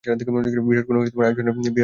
বিরাট 0.03 0.19
কোনও 0.87 0.99
আয়োজনের 1.21 1.45
দরকার 1.45 1.63
নেই। 1.65 1.73